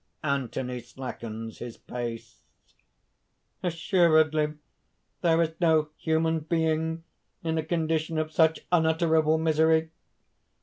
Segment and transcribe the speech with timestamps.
[0.23, 2.39] (Anthony slackens his pace.)
[3.61, 4.53] "Assuredly
[5.21, 7.03] there is no human being
[7.43, 9.91] in a condition of such unutterable misery!